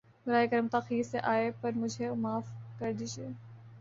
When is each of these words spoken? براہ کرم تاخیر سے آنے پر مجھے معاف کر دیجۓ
براہ 0.25 0.45
کرم 0.45 0.67
تاخیر 0.67 1.03
سے 1.03 1.19
آنے 1.23 1.51
پر 1.61 1.71
مجھے 1.75 2.09
معاف 2.15 2.47
کر 2.79 2.91
دیجۓ 2.93 3.29